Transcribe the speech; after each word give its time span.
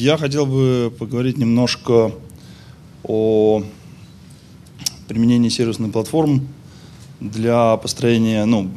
Я 0.00 0.16
хотел 0.16 0.46
бы 0.46 0.94
поговорить 0.96 1.38
немножко 1.38 2.12
о 3.02 3.64
применении 5.08 5.48
сервисных 5.48 5.90
платформ 5.90 6.46
для 7.18 7.76
построения, 7.78 8.44
ну, 8.44 8.70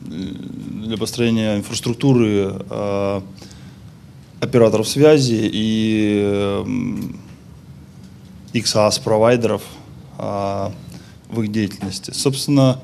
для 0.00 0.96
построения 0.96 1.56
инфраструктуры 1.56 2.52
э, 2.68 3.20
операторов 4.40 4.88
связи 4.88 5.48
и 5.52 6.20
э, 6.24 6.64
XaaS-провайдеров 8.54 9.62
э, 10.18 10.70
в 11.28 11.42
их 11.42 11.52
деятельности. 11.52 12.10
Собственно, 12.10 12.80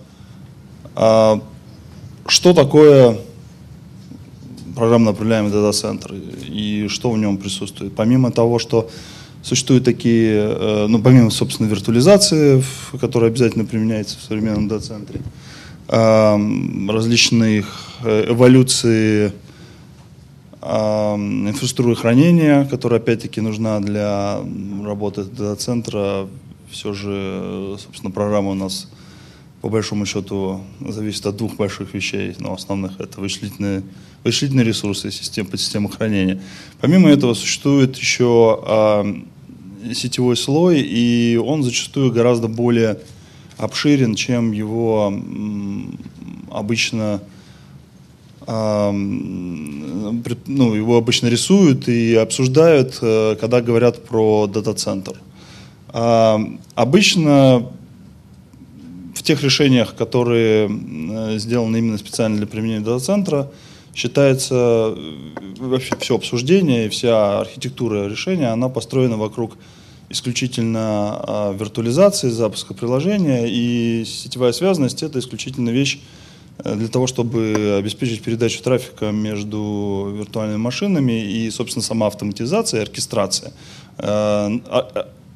э, 0.94 1.40
что 2.28 2.54
такое 2.54 3.18
программно 4.74 5.10
управляемый 5.10 5.52
дата-центр 5.52 6.14
и 6.46 6.86
что 6.88 7.10
в 7.10 7.18
нем 7.18 7.38
присутствует? 7.38 7.94
Помимо 7.94 8.30
того, 8.30 8.58
что 8.58 8.88
Существуют 9.42 9.84
такие, 9.84 10.34
э, 10.34 10.86
ну, 10.86 11.00
помимо, 11.00 11.30
собственно, 11.30 11.66
виртуализации, 11.66 12.62
которая 13.00 13.30
обязательно 13.30 13.64
применяется 13.64 14.18
в 14.18 14.22
современном 14.22 14.68
дата-центре, 14.68 15.20
различных 15.88 17.66
э, 18.04 18.26
эволюции 18.30 19.32
инфраструктуры 20.62 21.96
хранения, 21.96 22.66
которая 22.66 23.00
опять-таки 23.00 23.40
нужна 23.40 23.80
для 23.80 24.40
работы 24.84 25.24
дата-центра. 25.24 26.28
Все 26.70 26.92
же, 26.92 27.76
собственно, 27.82 28.10
программа 28.10 28.50
у 28.50 28.54
нас 28.54 28.86
по 29.60 29.68
большому 29.68 30.06
счету 30.06 30.62
зависит 30.80 31.26
от 31.26 31.36
двух 31.36 31.56
больших 31.56 31.92
вещей, 31.94 32.34
но 32.38 32.54
основных 32.54 32.98
это 32.98 33.20
вычислительные, 33.20 33.82
вычислительные 34.24 34.64
ресурсы 34.64 35.10
систем, 35.10 35.46
подсистемы 35.46 35.90
хранения. 35.90 36.40
Помимо 36.80 37.10
этого 37.10 37.34
существует 37.34 37.96
еще 37.96 38.58
э, 38.66 39.14
сетевой 39.94 40.36
слой, 40.36 40.80
и 40.80 41.36
он 41.36 41.62
зачастую 41.62 42.10
гораздо 42.10 42.48
более 42.48 43.00
обширен, 43.58 44.14
чем 44.14 44.52
его 44.52 45.12
обычно 46.50 47.20
э, 48.46 48.90
ну, 48.92 50.74
его 50.74 50.96
обычно 50.96 51.26
рисуют 51.26 51.86
и 51.86 52.14
обсуждают, 52.14 52.98
э, 53.02 53.36
когда 53.38 53.60
говорят 53.60 54.04
про 54.06 54.46
дата-центр. 54.46 55.20
Э, 55.92 56.38
обычно 56.74 57.70
в 59.20 59.22
тех 59.22 59.42
решениях, 59.42 59.94
которые 59.94 60.66
э, 60.66 61.38
сделаны 61.38 61.76
именно 61.76 61.98
специально 61.98 62.38
для 62.38 62.46
применения 62.46 62.80
дата-центра, 62.80 63.50
считается 63.94 64.54
э, 64.96 65.14
вообще 65.58 65.94
все 66.00 66.16
обсуждение 66.16 66.86
и 66.86 66.88
вся 66.88 67.40
архитектура 67.40 68.08
решения, 68.08 68.48
она 68.48 68.70
построена 68.70 69.18
вокруг 69.18 69.58
исключительно 70.08 70.80
а, 70.80 71.52
виртуализации, 71.52 72.30
запуска 72.30 72.74
приложения, 72.74 73.44
и 73.46 74.04
сетевая 74.06 74.52
связанность– 74.52 75.02
это 75.04 75.18
исключительно 75.18 75.68
вещь 75.68 76.00
э, 76.64 76.74
для 76.74 76.88
того, 76.88 77.06
чтобы 77.06 77.76
обеспечить 77.78 78.22
передачу 78.22 78.62
трафика 78.62 79.10
между 79.10 80.14
виртуальными 80.16 80.56
машинами 80.56 81.22
и, 81.22 81.50
собственно, 81.50 81.84
сама 81.84 82.06
автоматизация, 82.06 82.82
оркестрация. 82.82 83.52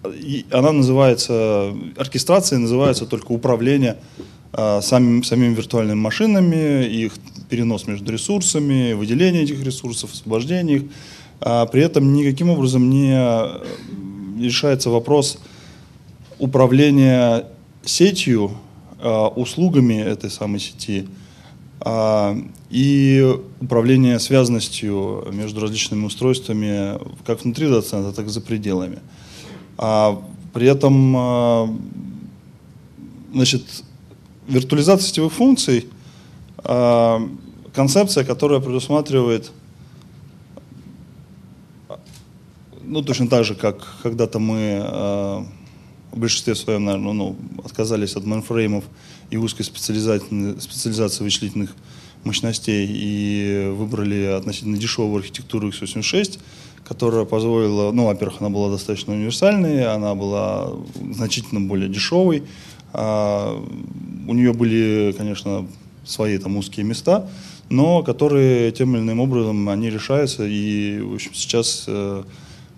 А, 0.04 0.58
она 0.58 0.72
называется, 0.72 1.74
оркестрация 1.96 2.58
называется 2.58 3.06
только 3.06 3.32
управление 3.32 3.96
э, 4.52 4.80
самим, 4.82 5.24
самими 5.24 5.54
виртуальными 5.54 5.98
машинами, 5.98 6.84
их 6.86 7.14
перенос 7.48 7.86
между 7.86 8.12
ресурсами, 8.12 8.92
выделение 8.92 9.42
этих 9.42 9.62
ресурсов, 9.62 10.12
освобождение 10.12 10.76
их. 10.76 10.82
А 11.40 11.66
при 11.66 11.82
этом 11.82 12.12
никаким 12.12 12.50
образом 12.50 12.88
не 12.88 13.12
решается 14.40 14.90
вопрос 14.90 15.38
управления 16.38 17.46
сетью, 17.84 18.52
э, 19.00 19.08
услугами 19.36 19.94
этой 19.94 20.30
самой 20.30 20.60
сети 20.60 21.08
э, 21.84 22.36
и 22.70 23.36
управление 23.60 24.18
связанностью 24.18 25.28
между 25.32 25.60
различными 25.60 26.06
устройствами 26.06 26.98
как 27.26 27.44
внутри 27.44 27.68
дата-центра, 27.68 28.12
так 28.12 28.26
и 28.26 28.30
за 28.30 28.40
пределами. 28.40 28.98
А 29.76 30.22
при 30.52 30.68
этом 30.68 31.16
а, 31.16 31.76
значит, 33.32 33.62
виртуализация 34.46 35.08
сетевых 35.08 35.32
функций 35.32 35.88
а, 36.58 37.20
концепция, 37.74 38.24
которая 38.24 38.60
предусматривает 38.60 39.52
ну, 42.86 43.02
точно 43.02 43.28
так 43.28 43.44
же, 43.44 43.54
как 43.54 43.96
когда-то 44.02 44.38
мы 44.38 44.82
э, 44.84 45.44
в 46.12 46.18
большинстве 46.18 46.54
своем, 46.54 46.84
наверное, 46.84 47.12
ну, 47.12 47.36
отказались 47.64 48.14
от 48.16 48.24
мейнфреймов 48.24 48.84
и 49.30 49.36
узкой 49.36 49.62
специализации, 49.62 50.58
специализации 50.60 51.24
вычислительных 51.24 51.74
мощностей 52.24 52.86
и 52.88 53.68
выбрали 53.70 54.26
относительно 54.26 54.76
дешевую 54.76 55.18
архитектуру 55.18 55.68
x86, 55.70 56.38
которая 56.84 57.24
позволила, 57.24 57.90
ну, 57.92 58.06
во-первых, 58.06 58.40
она 58.40 58.50
была 58.50 58.70
достаточно 58.70 59.14
универсальной, 59.14 59.86
она 59.86 60.14
была 60.14 60.72
значительно 61.12 61.60
более 61.60 61.88
дешевой, 61.88 62.42
а, 62.92 63.60
у 64.28 64.34
нее 64.34 64.52
были, 64.52 65.14
конечно, 65.16 65.66
свои 66.04 66.38
там 66.38 66.56
узкие 66.56 66.84
места, 66.84 67.28
но 67.70 68.02
которые 68.02 68.70
тем 68.72 68.94
или 68.94 69.02
иным 69.02 69.20
образом 69.20 69.68
они 69.68 69.90
решаются, 69.90 70.44
и, 70.46 71.00
в 71.00 71.14
общем, 71.14 71.32
сейчас 71.34 71.84
э, 71.88 72.22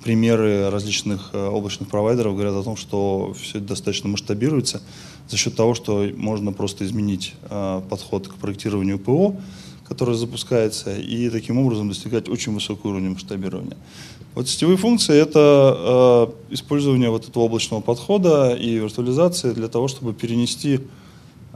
примеры 0.05 0.71
различных 0.71 1.31
э, 1.33 1.49
облачных 1.49 1.89
провайдеров 1.89 2.35
говорят 2.35 2.55
о 2.55 2.63
том, 2.63 2.77
что 2.77 3.35
все 3.41 3.59
это 3.59 3.69
достаточно 3.69 4.09
масштабируется 4.09 4.81
за 5.29 5.37
счет 5.37 5.57
того, 5.57 5.75
что 5.75 6.09
можно 6.17 6.53
просто 6.53 6.85
изменить 6.85 7.35
э, 7.51 7.83
подход 7.91 8.29
к 8.29 8.35
проектированию 8.37 9.01
ПО, 9.01 9.35
которая 9.89 10.17
запускается, 10.17 10.97
и 10.97 11.31
таким 11.31 11.59
образом 11.59 11.89
достигать 11.89 12.29
очень 12.29 12.53
высокого 12.53 12.93
уровня 12.93 13.11
масштабирования. 13.11 13.77
Вот 14.35 14.49
сетевые 14.49 14.77
функции— 14.77 15.17
это 15.21 16.35
э, 16.51 16.55
использование 16.55 17.09
вот 17.09 17.29
этого 17.29 17.45
облачного 17.45 17.81
подхода 17.81 18.55
и 18.55 18.75
виртуализации 18.75 19.53
для 19.53 19.69
того, 19.69 19.89
чтобы 19.89 20.13
перенести 20.13 20.81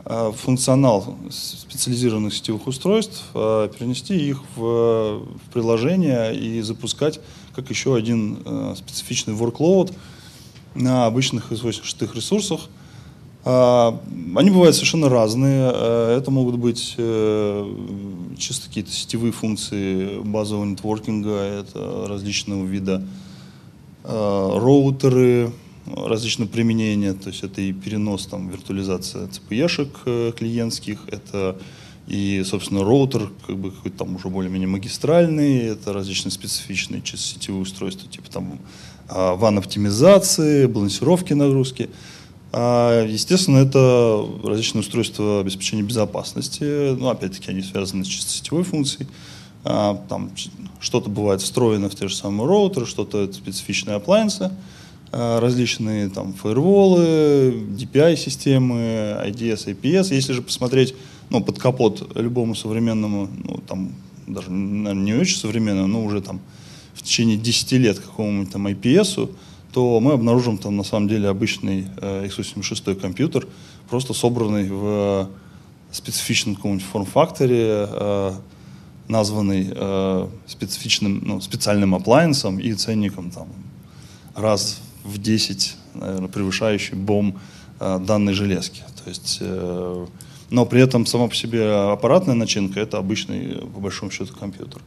э, 0.04 0.32
функционал 0.34 1.16
специализированных 1.30 2.32
сетевых 2.32 2.66
устройств, 2.66 3.24
э, 3.34 3.68
перенести 3.78 4.16
их 4.16 4.42
в, 4.56 5.18
в 5.18 5.52
приложение 5.52 6.34
и 6.34 6.62
запускать 6.62 7.20
как 7.54 7.68
еще 7.68 7.94
один 7.94 8.38
э, 8.44 8.74
специфичный 8.78 9.34
workload 9.34 9.92
на 10.74 11.06
обычных 11.06 11.52
используемых 11.52 12.14
ресурсах— 12.14 12.60
они 13.44 14.50
бывают 14.50 14.74
совершенно 14.74 15.08
разные. 15.08 15.70
Э, 15.72 16.16
это 16.18 16.30
могут 16.30 16.56
быть 16.56 16.94
э, 16.98 17.74
чисто 18.36 18.68
какие-то 18.68 18.90
сетевые 18.90 19.32
функции 19.32 20.18
базового 20.20 20.66
нетворкинга, 20.66 21.36
это 21.36 22.06
различного 22.06 22.66
вида 22.66 23.02
э, 24.04 24.58
роутеры, 24.58 25.52
различного 25.86 26.48
применения, 26.48 27.14
то 27.14 27.30
есть 27.30 27.42
это 27.42 27.62
и 27.62 27.72
перенос, 27.72 28.26
там, 28.26 28.50
виртуализация 28.50 29.28
CPE-шек 29.28 30.32
клиентских, 30.32 31.00
это 31.08 31.56
и, 32.06 32.42
собственно, 32.44 32.84
роутер, 32.84 33.30
как 33.46 33.56
бы 33.56 33.70
какой-то 33.70 33.98
там 33.98 34.16
уже 34.16 34.28
более-менее 34.28 34.68
магистральный, 34.68 35.60
это 35.60 35.92
различные 35.92 36.32
специфичные 36.32 37.00
чисто 37.02 37.26
сетевые 37.26 37.62
устройства, 37.62 38.08
типа 38.08 38.30
там 38.30 38.58
ван-оптимизации, 39.08 40.66
балансировки 40.66 41.32
нагрузки. 41.32 41.88
А, 42.52 43.04
естественно, 43.06 43.58
это 43.58 44.26
различные 44.42 44.80
устройства 44.80 45.40
обеспечения 45.40 45.82
безопасности. 45.82 46.94
Ну, 46.94 47.08
опять-таки, 47.08 47.50
они 47.50 47.62
связаны 47.62 48.04
с 48.04 48.08
чисто 48.08 48.30
сетевой 48.30 48.64
функцией. 48.64 49.08
А, 49.64 50.02
там 50.08 50.30
что-то 50.80 51.10
бывает 51.10 51.42
встроено 51.42 51.88
в 51.88 51.94
те 51.94 52.08
же 52.08 52.16
самые 52.16 52.48
роутеры, 52.48 52.86
что-то 52.86 53.30
специфичные 53.32 53.98
appliances, 53.98 54.52
а, 55.12 55.38
различные 55.38 56.08
там 56.08 56.32
фаерволы, 56.32 57.52
DPI-системы, 57.78 59.20
IDS, 59.26 59.66
IPS. 59.66 60.14
Если 60.14 60.32
же 60.32 60.42
посмотреть 60.42 60.94
ну, 61.28 61.42
под 61.42 61.58
капот 61.58 62.16
любому 62.16 62.56
современному, 62.56 63.28
ну, 63.44 63.62
там, 63.68 63.92
даже, 64.26 64.50
наверное, 64.50 65.04
не 65.04 65.14
очень 65.14 65.36
современному, 65.36 65.86
но 65.86 66.04
уже 66.04 66.20
там 66.20 66.40
в 66.94 67.02
течение 67.02 67.36
10 67.36 67.72
лет 67.72 67.98
какому-нибудь 67.98 68.52
там 68.52 68.66
IPS, 68.66 69.30
то 69.72 70.00
мы 70.00 70.12
обнаружим 70.12 70.58
там 70.58 70.76
на 70.76 70.82
самом 70.82 71.08
деле 71.08 71.28
обычный 71.28 71.86
э, 72.00 72.26
x86 72.26 72.94
компьютер, 72.96 73.46
просто 73.88 74.14
собранный 74.14 74.68
в 74.68 75.28
специфичном 75.92 76.56
каком-нибудь 76.56 76.84
форм-факторе, 76.84 77.86
э, 77.88 78.32
названный 79.08 79.68
э, 79.70 80.28
специфичным, 80.46 81.22
ну, 81.24 81.40
специальным 81.40 81.94
аплайенсом 81.94 82.58
и 82.58 82.72
ценником 82.74 83.30
там, 83.30 83.48
раз 84.34 84.80
в 85.04 85.18
10, 85.18 85.76
наверное, 85.94 86.28
превышающий 86.28 86.96
бом 86.96 87.38
э, 87.78 87.98
данной 87.98 88.34
железки. 88.34 88.82
То 89.04 89.10
есть, 89.10 89.38
э, 89.40 90.06
но 90.50 90.66
при 90.66 90.82
этом 90.82 91.06
сама 91.06 91.28
по 91.28 91.34
себе 91.34 91.72
аппаратная 91.92 92.34
начинка– 92.34 92.80
это 92.80 92.98
обычный, 92.98 93.56
по 93.74 93.80
большому 93.80 94.10
счету, 94.10 94.34
компьютер. 94.38 94.80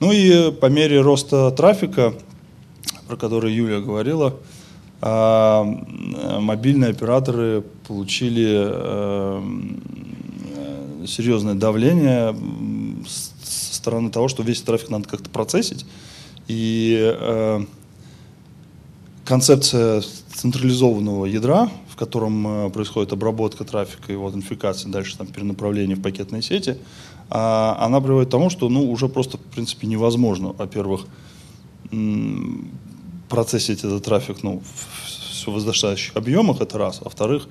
Ну 0.00 0.12
и 0.12 0.52
по 0.52 0.66
мере 0.66 1.00
роста 1.00 1.50
трафика– 1.50 2.12
про 3.08 3.16
который 3.16 3.52
Юлия 3.52 3.80
говорила, 3.80 4.36
а, 5.00 5.64
мобильные 6.40 6.90
операторы 6.90 7.64
получили 7.86 8.52
э, 8.70 9.42
серьезное 11.06 11.54
давление 11.54 12.36
со 13.06 13.74
стороны 13.74 14.10
того, 14.10 14.28
что 14.28 14.42
весь 14.42 14.60
трафик 14.60 14.90
надо 14.90 15.08
как-то 15.08 15.30
процессить. 15.30 15.86
И 16.48 16.98
э, 17.18 17.64
концепция 19.24 20.02
централизованного 20.34 21.26
ядра, 21.26 21.70
в 21.88 21.96
котором 21.96 22.66
э, 22.66 22.70
происходит 22.70 23.12
обработка 23.12 23.64
трафика 23.64 24.12
его 24.12 24.26
аутентификация, 24.26 24.90
дальше 24.90 25.16
там 25.16 25.28
перенаправление 25.28 25.96
в 25.96 26.02
пакетные 26.02 26.42
сети, 26.42 26.76
а, 27.30 27.76
она 27.80 28.00
приводит 28.00 28.28
к 28.28 28.32
тому, 28.32 28.50
что 28.50 28.68
ну, 28.68 28.90
уже 28.90 29.08
просто 29.08 29.36
в 29.38 29.42
принципе 29.42 29.86
невозможно, 29.86 30.48
во-первых, 30.48 31.06
процессить 33.28 33.80
этот 33.80 34.04
трафик 34.04 34.42
ну, 34.42 34.62
в 35.46 35.46
возрастающих 35.46 36.16
объемах, 36.16 36.60
это 36.60 36.78
раз. 36.78 36.98
А 37.00 37.04
во-вторых, 37.04 37.48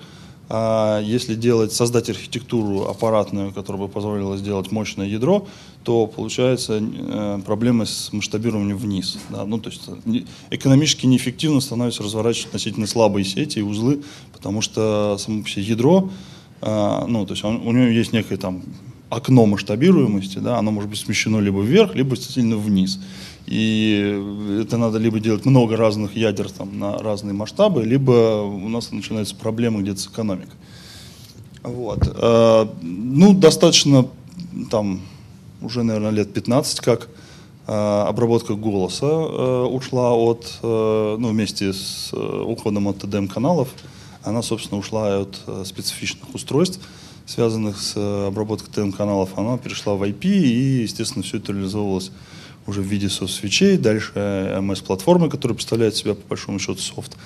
а 0.49 1.01
если 1.01 1.35
делать, 1.35 1.73
создать 1.73 2.09
архитектуру 2.09 2.85
аппаратную, 2.85 3.51
которая 3.51 3.81
бы 3.81 3.89
позволила 3.89 4.37
сделать 4.37 4.71
мощное 4.71 5.05
ядро, 5.05 5.45
то 5.83 6.07
получается 6.07 6.79
э, 6.81 7.41
проблемы 7.45 7.85
с 7.85 8.13
масштабированием 8.13 8.77
вниз. 8.77 9.17
Да? 9.29 9.43
Ну, 9.45 9.59
то 9.59 9.69
есть 9.69 9.81
э, 9.87 10.21
экономически 10.51 11.05
неэффективно 11.05 11.59
становится 11.59 12.01
разворачивать 12.03 12.47
относительно 12.47 12.87
слабые 12.87 13.25
сети 13.25 13.59
и 13.59 13.61
узлы, 13.61 14.03
потому 14.31 14.61
что 14.61 15.17
само 15.19 15.45
себе 15.45 15.63
ядро, 15.63 16.09
э, 16.61 17.05
ну, 17.07 17.25
то 17.25 17.33
есть 17.33 17.43
он, 17.43 17.67
у 17.67 17.71
него 17.73 17.87
есть 17.87 18.13
некое 18.13 18.37
там 18.37 18.63
окно 19.09 19.45
масштабируемости, 19.45 20.39
да, 20.39 20.57
оно 20.57 20.71
может 20.71 20.89
быть 20.89 20.99
смещено 20.99 21.39
либо 21.39 21.61
вверх, 21.61 21.95
либо 21.95 22.15
сильно 22.15 22.57
вниз. 22.57 22.99
И 23.45 24.59
это 24.61 24.77
надо 24.77 24.97
либо 24.97 25.21
делать 25.21 25.45
много 25.45 25.77
разных 25.77 26.17
ядер 26.17 26.49
там, 26.51 26.77
на 26.77 26.97
разные 26.97 27.33
масштабы, 27.33 27.85
либо 27.85 28.41
у 28.41 28.67
нас 28.67 28.91
начинаются 28.91 29.35
проблемы 29.35 29.81
где-то 29.81 30.01
с 30.01 30.07
экономикой. 30.07 30.51
Вот. 31.63 31.99
Э, 32.13 32.67
ну, 32.81 33.33
достаточно 33.33 34.07
там 34.69 35.01
уже, 35.61 35.83
наверное, 35.83 36.11
лет 36.11 36.33
15, 36.33 36.81
как 36.81 37.07
э, 37.67 37.71
обработка 37.71 38.55
голоса 38.55 39.05
э, 39.05 39.63
ушла 39.63 40.13
от, 40.13 40.59
ну, 40.61 41.29
вместе 41.29 41.71
с 41.71 42.13
уходом 42.13 42.87
от 42.87 43.03
TDM-каналов, 43.03 43.69
она, 44.23 44.41
собственно, 44.41 44.79
ушла 44.79 45.21
от 45.21 45.65
специфичных 45.65 46.35
устройств, 46.35 46.81
связанных 47.27 47.79
с 47.79 47.95
обработкой 48.27 48.73
TDM-каналов, 48.73 49.37
она 49.37 49.57
перешла 49.57 49.95
в 49.95 50.03
IP, 50.03 50.25
и, 50.25 50.81
естественно, 50.81 51.23
все 51.23 51.37
это 51.37 51.51
реализовывалось 51.51 52.11
уже 52.65 52.81
в 52.81 52.85
виде 52.85 53.09
софт-свечей, 53.09 53.77
дальше 53.77 54.11
MS-платформы, 54.15 55.29
которая 55.29 55.55
представляет 55.55 55.95
себя 55.95 56.15
по 56.15 56.27
большому 56.29 56.59
счету 56.59 56.79
софт. 56.79 57.17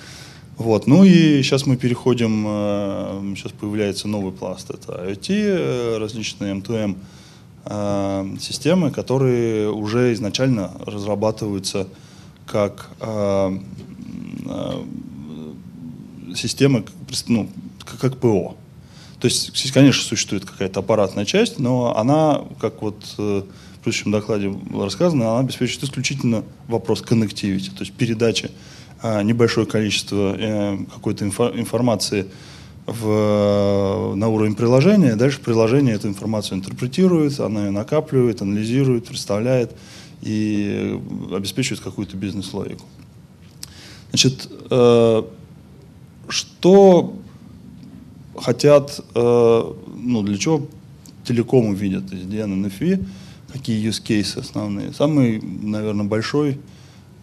Вот. 0.56 0.86
Ну 0.86 1.02
и 1.04 1.42
сейчас 1.42 1.66
мы 1.66 1.76
переходим, 1.76 2.44
сейчас 3.36 3.52
э, 3.52 3.54
появляется 3.58 4.06
новый 4.06 4.32
пласт, 4.32 4.70
это 4.70 4.92
IoT, 4.92 5.26
э, 5.28 5.98
различные 5.98 6.54
M2M 6.54 6.96
э, 7.64 8.36
системы, 8.38 8.90
которые 8.90 9.70
уже 9.70 10.12
изначально 10.12 10.72
разрабатываются 10.86 11.88
как 12.46 12.90
системы, 16.34 16.84
ну, 17.28 17.48
как 18.00 18.18
ПО. 18.18 18.56
То 19.22 19.28
есть, 19.28 19.70
конечно, 19.70 20.02
существует 20.02 20.44
какая-то 20.44 20.80
аппаратная 20.80 21.24
часть, 21.24 21.60
но 21.60 21.96
она, 21.96 22.42
как 22.60 22.82
вот 22.82 23.04
в 23.16 23.44
предыдущем 23.80 24.10
докладе 24.10 24.48
было 24.48 24.86
рассказано, 24.86 25.30
она 25.30 25.38
обеспечивает 25.38 25.84
исключительно 25.84 26.42
вопрос 26.66 27.04
connectivity, 27.08 27.70
то 27.70 27.84
есть 27.84 27.92
передачи 27.92 28.50
а, 29.00 29.22
небольшое 29.22 29.68
количество 29.68 30.34
э, 30.36 30.76
какой-то 30.92 31.24
инфо- 31.24 31.56
информации 31.56 32.26
в, 32.86 34.14
на 34.16 34.28
уровень 34.28 34.56
приложения, 34.56 35.14
дальше 35.14 35.38
приложение 35.38 35.94
эту 35.94 36.08
информацию 36.08 36.58
интерпретирует, 36.58 37.38
она 37.38 37.66
ее 37.66 37.70
накапливает, 37.70 38.42
анализирует, 38.42 39.06
представляет 39.06 39.70
и 40.20 41.00
обеспечивает 41.32 41.80
какую-то 41.80 42.16
бизнес-логику. 42.16 42.84
Значит, 44.10 44.48
э, 44.68 45.22
что 46.28 47.21
хотят, 48.36 49.00
э, 49.14 49.72
ну, 49.96 50.22
для 50.22 50.38
чего 50.38 50.66
телекомы 51.24 51.74
видят 51.74 52.12
из 52.12 52.22
DN 52.22 52.64
NFV, 52.64 53.04
какие 53.52 53.88
use 53.88 54.02
cases 54.02 54.40
основные. 54.40 54.92
Самый, 54.92 55.40
наверное, 55.40 56.06
большой, 56.06 56.58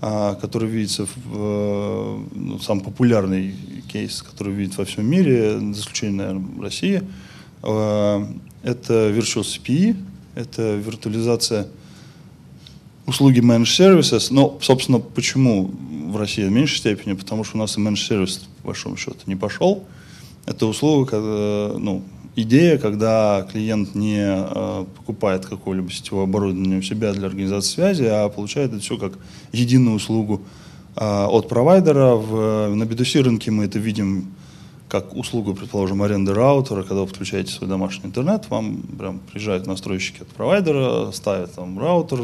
а, 0.01 0.35
который 0.35 0.69
видится, 0.69 1.05
в, 1.05 2.23
ну, 2.33 2.59
самый 2.59 2.83
популярный 2.83 3.53
кейс, 3.91 4.21
который 4.21 4.53
видит 4.53 4.77
во 4.77 4.85
всем 4.85 5.05
мире, 5.05 5.59
за 5.59 5.81
исключением, 5.81 6.17
наверное, 6.17 6.61
России, 6.61 7.03
э, 7.63 8.25
это 8.63 9.09
Virtual 9.09 9.43
CPE, 9.43 9.95
это 10.35 10.75
виртуализация 10.75 11.67
услуги 13.05 13.39
Managed 13.39 13.99
Services. 13.99 14.27
Но, 14.31 14.57
собственно, 14.61 14.99
почему 14.99 15.71
в 16.11 16.17
России 16.17 16.45
в 16.45 16.51
меньшей 16.51 16.77
степени? 16.77 17.13
Потому 17.13 17.43
что 17.43 17.57
у 17.57 17.59
нас 17.59 17.77
и 17.77 17.81
Managed 17.81 18.09
Service, 18.09 18.41
по 18.61 18.67
большому 18.67 18.95
счету, 18.95 19.17
не 19.25 19.35
пошел. 19.35 19.83
Это 20.49 20.65
услуга, 20.65 21.11
когда, 21.11 21.77
ну, 21.77 22.01
идея, 22.35 22.79
когда 22.79 23.47
клиент 23.51 23.93
не 23.93 24.17
э, 24.19 24.85
покупает 24.97 25.45
какое-либо 25.45 25.91
сетевое 25.91 26.23
оборудование 26.23 26.79
у 26.79 26.81
себя 26.81 27.13
для 27.13 27.27
организации 27.27 27.71
связи, 27.75 28.05
а 28.05 28.29
получает 28.29 28.71
это 28.71 28.81
все 28.81 28.97
как 28.97 29.13
единую 29.51 29.97
услугу 29.97 30.41
э, 30.95 31.05
от 31.05 31.47
провайдера. 31.49 32.15
В, 32.15 32.73
на 32.73 32.83
B2C 32.83 33.21
рынке 33.21 33.51
мы 33.51 33.65
это 33.65 33.77
видим 33.77 34.33
как 34.87 35.15
услугу, 35.15 35.53
предположим, 35.53 36.01
аренды 36.01 36.33
раутера, 36.33 36.81
когда 36.81 37.01
вы 37.01 37.05
подключаете 37.05 37.51
свой 37.51 37.69
домашний 37.69 38.07
интернет, 38.07 38.49
вам 38.49 38.81
прям 38.97 39.19
приезжают 39.19 39.67
настройщики 39.67 40.23
от 40.23 40.29
провайдера, 40.29 41.11
ставят 41.11 41.53
там 41.53 41.77
раутер 41.77 42.17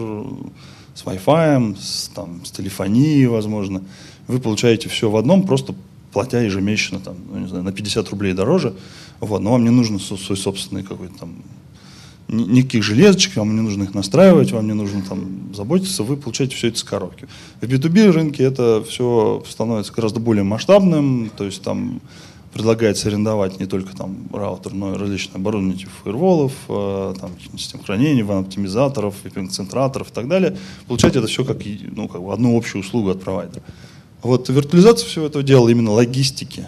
с 0.96 1.04
Wi-Fi, 1.04 1.78
с, 1.80 2.08
там, 2.16 2.44
с 2.44 2.50
телефонией, 2.50 3.28
возможно. 3.28 3.84
Вы 4.28 4.40
получаете 4.40 4.90
все 4.90 5.12
в 5.12 5.16
одном, 5.16 5.44
просто 5.44 5.76
платя 6.16 6.38
ежемесячно 6.38 7.02
там, 7.02 7.16
ну, 7.30 7.40
не 7.40 7.48
знаю, 7.50 7.66
на 7.66 7.74
50 7.74 8.10
рублей 8.10 8.34
дороже. 8.34 8.74
Вот, 9.20 9.42
но 9.42 9.52
вам 9.52 9.66
не 9.66 9.70
нужно 9.70 10.00
свой 10.00 10.38
собственный 10.38 10.82
какой-то 10.82 11.14
там 11.20 11.36
никаких 12.30 12.84
железочек, 12.84 13.36
вам 13.36 13.54
не 13.54 13.62
нужно 13.62 13.84
их 13.84 13.94
настраивать, 13.94 14.54
вам 14.54 14.66
не 14.66 14.74
нужно 14.74 15.02
там 15.02 15.54
заботиться, 15.54 16.04
вы 16.04 16.16
получаете 16.16 16.56
все 16.56 16.70
это 16.70 16.78
с 16.78 16.84
коробки. 16.86 17.28
В 17.60 17.66
B2B 17.66 18.12
рынке 18.12 18.44
это 18.46 18.82
все 18.88 19.44
становится 19.50 19.92
гораздо 19.92 20.22
более 20.22 20.46
масштабным, 20.46 21.30
то 21.36 21.44
есть 21.44 21.62
там 21.62 22.00
предлагается 22.54 23.10
арендовать 23.10 23.60
не 23.60 23.66
только 23.66 23.94
там 23.94 24.16
раутер, 24.32 24.74
но 24.74 24.94
и 24.94 24.98
различные 24.98 25.36
оборудование 25.36 25.78
типа 25.78 25.92
фаерволов, 26.04 26.54
э, 26.70 27.14
там, 27.20 27.32
систем 27.58 27.84
хранения, 27.84 28.24
ван-оптимизаторов, 28.24 29.16
VPN-центраторов 29.26 30.12
и 30.12 30.14
так 30.14 30.30
далее. 30.30 30.58
Получать 30.88 31.18
это 31.18 31.28
все 31.28 31.44
как, 31.44 31.58
ну, 31.92 32.08
как 32.08 32.24
бы 32.24 32.32
одну 32.32 32.58
общую 32.58 32.80
услугу 32.80 33.10
от 33.10 33.22
провайдера. 33.22 33.62
Вот 34.26 34.50
виртуализация 34.50 35.08
всего 35.08 35.28
этого 35.28 35.44
дела 35.44 35.70
именно 35.70 35.92
логистики, 35.92 36.66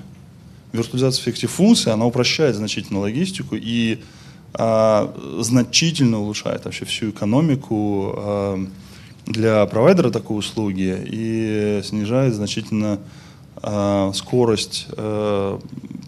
виртуализация 0.74 1.24
всех 1.24 1.38
этих 1.38 1.50
функций, 1.50 1.92
она 1.92 2.06
упрощает 2.06 2.56
значительно 2.56 3.00
логистику 3.00 3.56
и 3.56 3.98
а, 4.54 5.12
значительно 5.40 6.20
улучшает 6.20 6.66
вообще 6.66 6.86
всю 6.86 7.10
экономику 7.10 8.14
а, 8.16 8.68
для 9.26 9.66
провайдера 9.66 10.12
такой 10.12 10.38
услуги 10.38 11.04
и 11.04 11.82
снижает 11.84 12.36
значительно 12.36 13.00
а, 13.56 14.12
скорость 14.14 14.86
а, 14.92 15.60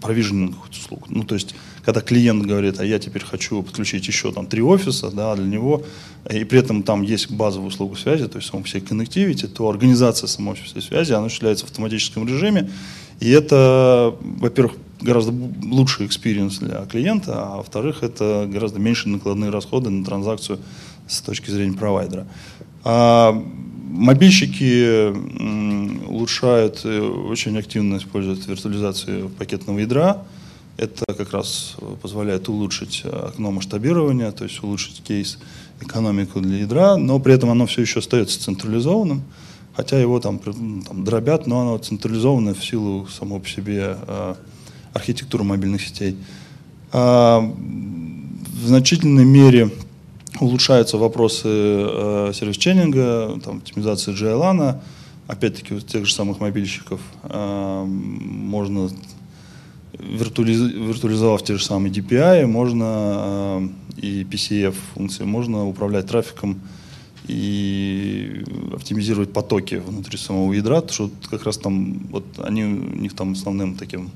провиженных 0.02 0.70
услуг. 0.70 1.06
Ну, 1.10 1.24
то 1.24 1.34
есть, 1.34 1.56
когда 1.84 2.02
клиент 2.02 2.46
говорит, 2.46 2.80
а 2.80 2.86
я 2.86 3.00
теперь 3.00 3.24
хочу 3.24 3.62
подключить 3.64 4.08
еще 4.08 4.32
там 4.32 4.48
три 4.48 4.62
офиса, 4.62 5.12
да, 5.12 5.36
для 5.36 5.46
него, 5.46 5.84
и 6.30 6.44
при 6.44 6.60
этом 6.60 6.84
там 6.84 7.02
есть 7.02 7.32
базовая 7.32 7.70
услуга 7.70 7.96
связи, 7.96 8.28
то 8.28 8.38
есть 8.38 8.50
само 8.50 8.64
все 8.64 8.80
connectivity, 8.80 9.48
то 9.48 9.70
организация 9.70 10.28
самой 10.28 10.56
всей 10.56 10.82
связи, 10.82 11.14
она 11.14 11.26
осуществляется 11.26 11.66
в 11.66 11.70
автоматическом 11.70 12.28
режиме, 12.28 12.70
и 13.20 13.30
это, 13.30 14.16
во-первых, 14.22 14.76
гораздо 15.02 15.34
лучший 15.64 16.06
experience 16.06 16.60
для 16.60 16.86
клиента, 16.86 17.34
а 17.36 17.58
во-вторых, 17.58 18.04
это 18.04 18.48
гораздо 18.52 18.80
меньше 18.80 19.10
накладные 19.10 19.50
расходы 19.50 19.90
на 19.90 20.06
транзакцию 20.06 20.60
с 21.08 21.22
точки 21.22 21.52
зрения 21.52 21.78
провайдера. 21.78 22.28
А 22.84 23.34
мобильщики 23.90 25.10
улучшают, 26.08 26.82
э, 26.84 27.02
очень 27.02 27.58
активно 27.58 27.98
используют 27.98 28.48
виртуализацию 28.48 29.30
пакетного 29.30 29.80
ядра. 29.80 30.24
Это 30.80 31.04
как 31.18 31.34
раз 31.34 31.76
позволяет 32.02 32.48
улучшить 32.50 33.04
окно 33.06 33.52
масштабирования, 33.52 34.32
то 34.32 34.46
есть 34.46 34.64
улучшить 34.64 35.04
кейс 35.04 35.38
экономику 35.82 36.40
для 36.40 36.60
ядра, 36.60 36.96
но 36.98 37.20
при 37.20 37.34
этом 37.34 37.50
оно 37.50 37.66
все 37.66 37.82
еще 37.82 38.00
остается 38.00 38.42
централизованным 38.42 39.24
хотя 39.80 39.98
его 39.98 40.20
там, 40.20 40.40
там 40.40 41.06
дробят, 41.06 41.48
но 41.48 41.62
оно 41.62 41.78
централизовано 41.78 42.54
в 42.54 42.66
силу 42.66 43.08
само 43.08 43.40
по 43.40 43.48
себе 43.48 43.96
э, 44.08 44.36
архитектуры 44.94 45.46
мобильных 45.46 45.82
сетей. 45.82 46.18
А, 46.92 47.40
в 47.40 48.68
значительной 48.68 49.24
мере 49.24 49.72
улучшаются 50.42 50.98
вопросы 50.98 51.48
э, 51.48 52.32
сервис-чейнинга, 52.34 53.40
там, 53.42 53.60
оптимизации 53.60 54.14
JLAN, 54.14 54.82
опять-таки, 55.28 55.76
у 55.76 55.80
тех 55.80 56.06
же 56.06 56.14
самых 56.14 56.42
мобильщиков 56.42 57.00
э, 57.24 57.86
можно, 57.86 58.90
виртуализ, 60.00 60.60
виртуализовав 60.60 61.44
те 61.44 61.58
же 61.58 61.64
самые 61.64 61.92
DPI, 61.92 62.46
можно 62.46 63.70
э, 63.98 64.02
и 64.02 64.24
PCF 64.24 64.76
функции, 64.94 65.24
можно 65.24 65.68
управлять 65.68 66.08
трафиком 66.08 66.60
и 67.28 68.44
оптимизировать 68.74 69.32
потоки 69.32 69.76
внутри 69.76 70.18
самого 70.18 70.52
ядра, 70.54 70.84
что 70.90 71.12
как 71.30 71.44
раз 71.44 71.58
там, 71.58 72.00
вот 72.12 72.26
они 72.40 72.64
у 72.64 72.96
них 72.96 73.14
там 73.16 73.34
основным 73.34 73.76
таким 73.76 74.10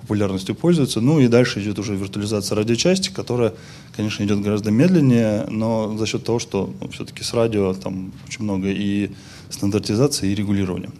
популярностью 0.00 0.54
пользуются. 0.54 1.00
Ну 1.00 1.20
и 1.20 1.28
дальше 1.28 1.60
идет 1.60 1.78
уже 1.78 1.96
виртуализация 1.96 2.56
радиочасти, 2.56 3.10
которая, 3.10 3.54
конечно, 3.96 4.22
идет 4.22 4.40
гораздо 4.40 4.70
медленнее, 4.70 5.46
но 5.48 5.96
за 5.96 6.06
счет 6.06 6.24
того, 6.24 6.38
что 6.38 6.72
ну, 6.80 6.88
все-таки 6.88 7.22
с 7.22 7.32
радио 7.34 7.74
там 7.74 8.12
очень 8.28 8.44
много 8.44 8.68
и 8.68 9.10
стандартизации, 9.50 10.30
и 10.30 10.34
регулирования. 10.34 10.90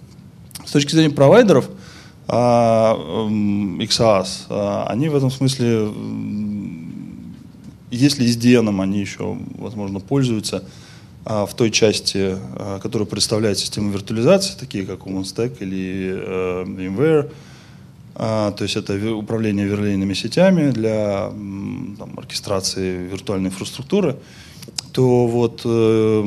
С 0.64 0.72
точки 0.72 0.92
зрения 0.94 1.14
провайдеров, 1.14 1.68
XAS, 2.26 4.28
а, 4.48 4.86
они 4.88 5.08
в 5.08 5.16
этом 5.16 5.30
смысле, 5.30 5.90
если 7.90 8.26
SDN 8.26 8.82
они 8.82 9.00
еще, 9.00 9.36
возможно, 9.58 10.00
пользуются, 10.00 10.64
а, 11.26 11.46
в 11.46 11.54
той 11.54 11.70
части, 11.70 12.36
а, 12.56 12.78
которая 12.80 13.06
представляет 13.06 13.58
систему 13.58 13.90
виртуализации, 13.90 14.58
такие 14.58 14.84
как 14.84 15.00
OpenStack 15.00 15.56
или 15.60 16.12
э, 16.14 16.64
VMware. 16.64 17.30
А, 18.16 18.52
то 18.52 18.64
есть 18.64 18.76
это 18.76 19.14
управление 19.14 19.66
верлейными 19.66 20.12
сетями 20.12 20.70
для 20.70 21.30
там, 21.30 22.12
оркестрации 22.16 23.08
виртуальной 23.08 23.48
инфраструктуры 23.48 24.16
то 24.92 25.26
вот 25.26 25.62
э, 25.64 26.22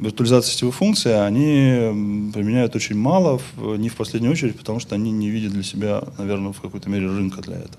виртуализация 0.00 0.52
сетевых 0.52 0.74
функций 0.74 1.26
они 1.26 2.32
применяют 2.32 2.74
очень 2.74 2.96
мало, 2.96 3.40
не 3.56 3.88
в 3.88 3.96
последнюю 3.96 4.32
очередь, 4.32 4.56
потому 4.56 4.80
что 4.80 4.94
они 4.94 5.10
не 5.10 5.28
видят 5.28 5.52
для 5.52 5.62
себя, 5.62 6.02
наверное, 6.16 6.52
в 6.52 6.60
какой-то 6.60 6.88
мере 6.88 7.06
рынка 7.06 7.42
для 7.42 7.56
этого. 7.56 7.78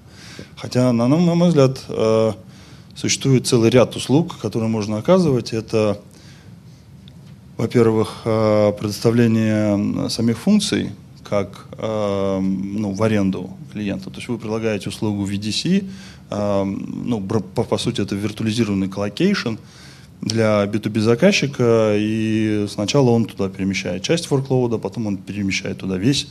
Хотя, 0.55 0.93
на, 0.93 1.07
на 1.07 1.17
мой 1.17 1.49
взгляд, 1.49 1.83
э, 1.89 2.33
существует 2.95 3.47
целый 3.47 3.69
ряд 3.69 3.95
услуг, 3.95 4.37
которые 4.37 4.69
можно 4.69 4.97
оказывать. 4.97 5.53
Это 5.53 5.99
во-первых, 7.59 8.21
э, 8.23 8.71
предоставление 8.79 10.09
самих 10.09 10.37
функций 10.37 10.91
как 11.25 11.67
э, 11.77 12.39
ну, 12.41 12.93
в 12.93 13.03
аренду 13.03 13.49
клиента. 13.73 14.09
То 14.09 14.15
есть 14.15 14.29
вы 14.29 14.37
предлагаете 14.37 14.87
услугу 14.87 15.25
VDC, 15.25 15.83
э, 16.29 16.63
ну, 16.63 17.19
по, 17.19 17.63
по 17.63 17.77
сути 17.77 17.99
это 17.99 18.15
виртуализированный 18.15 18.87
colocation 18.87 19.55
для 20.21 20.65
B2B 20.65 20.99
заказчика, 20.99 21.95
и 21.97 22.65
сначала 22.69 23.09
он 23.09 23.25
туда 23.25 23.49
перемещает 23.49 24.03
часть 24.03 24.27
workload, 24.27 24.79
потом 24.79 25.07
он 25.07 25.17
перемещает 25.17 25.77
туда 25.77 25.97
весь 25.97 26.27